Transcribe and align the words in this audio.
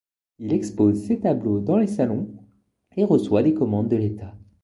Il 0.39 0.51
expose 0.51 1.03
ses 1.05 1.19
tableaux 1.19 1.59
dans 1.59 1.77
les 1.77 1.85
salons, 1.85 2.33
et 2.97 3.03
reçoit 3.03 3.43
des 3.43 3.53
commandes 3.53 3.87
de 3.89 3.97
l'État. 3.97 4.35